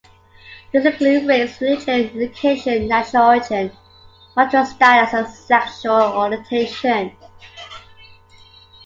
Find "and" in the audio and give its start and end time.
5.13-5.27